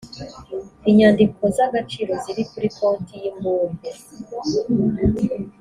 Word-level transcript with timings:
inyandiko 0.89 1.41
z 1.55 1.57
agaciro 1.67 2.11
ziri 2.23 2.43
kuri 2.51 2.67
konti 2.77 3.13
y 3.21 3.25
imbumbe 3.31 3.89